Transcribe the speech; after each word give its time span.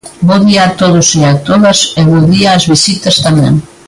Bo 0.27 0.35
día 0.45 0.61
a 0.67 0.73
todos 0.81 1.07
e 1.21 1.23
a 1.33 1.35
todas 1.47 1.79
e 1.99 2.01
bo 2.09 2.17
día 2.31 2.49
ás 2.57 2.65
visitas 2.73 3.15
tamén. 3.25 3.53